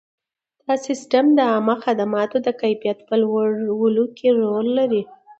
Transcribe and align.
دا 0.65 0.75
سیستم 0.87 1.25
د 1.37 1.39
عامه 1.51 1.75
خدماتو 1.83 2.37
د 2.45 2.47
کیفیت 2.61 2.97
په 3.07 3.15
لوړولو 3.21 4.03
کې 4.17 4.27
رول 4.41 4.67
لري. 4.79 5.03